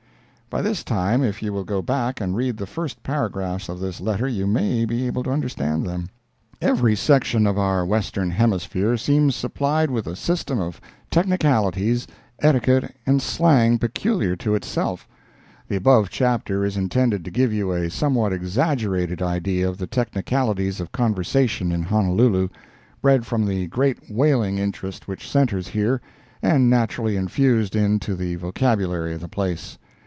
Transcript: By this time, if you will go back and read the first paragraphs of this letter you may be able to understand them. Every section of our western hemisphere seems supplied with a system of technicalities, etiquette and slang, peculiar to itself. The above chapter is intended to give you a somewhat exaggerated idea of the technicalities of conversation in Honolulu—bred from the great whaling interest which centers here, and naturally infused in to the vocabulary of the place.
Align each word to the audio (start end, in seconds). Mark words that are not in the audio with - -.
By 0.51 0.61
this 0.61 0.83
time, 0.83 1.23
if 1.23 1.41
you 1.41 1.53
will 1.53 1.63
go 1.63 1.81
back 1.81 2.19
and 2.19 2.35
read 2.35 2.57
the 2.57 2.67
first 2.67 3.03
paragraphs 3.03 3.69
of 3.69 3.79
this 3.79 4.01
letter 4.01 4.27
you 4.27 4.45
may 4.45 4.83
be 4.83 5.07
able 5.07 5.23
to 5.23 5.31
understand 5.31 5.85
them. 5.87 6.09
Every 6.61 6.93
section 6.93 7.47
of 7.47 7.57
our 7.57 7.85
western 7.85 8.31
hemisphere 8.31 8.97
seems 8.97 9.33
supplied 9.33 9.89
with 9.89 10.07
a 10.07 10.15
system 10.17 10.59
of 10.59 10.81
technicalities, 11.09 12.05
etiquette 12.39 12.93
and 13.05 13.21
slang, 13.21 13.77
peculiar 13.79 14.35
to 14.35 14.53
itself. 14.53 15.07
The 15.69 15.77
above 15.77 16.09
chapter 16.09 16.65
is 16.65 16.75
intended 16.75 17.23
to 17.23 17.31
give 17.31 17.53
you 17.53 17.71
a 17.71 17.89
somewhat 17.89 18.33
exaggerated 18.33 19.21
idea 19.21 19.69
of 19.69 19.77
the 19.77 19.87
technicalities 19.87 20.81
of 20.81 20.91
conversation 20.91 21.71
in 21.71 21.83
Honolulu—bred 21.83 23.25
from 23.25 23.45
the 23.45 23.67
great 23.67 23.99
whaling 24.11 24.57
interest 24.57 25.07
which 25.07 25.29
centers 25.31 25.69
here, 25.69 26.01
and 26.41 26.69
naturally 26.69 27.15
infused 27.15 27.73
in 27.73 27.99
to 27.99 28.15
the 28.15 28.35
vocabulary 28.35 29.13
of 29.13 29.21
the 29.21 29.29
place. 29.29 29.77